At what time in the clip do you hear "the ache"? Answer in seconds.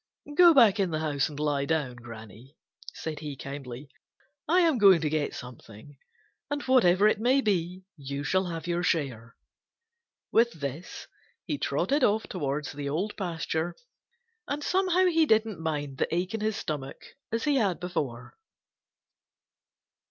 15.99-16.33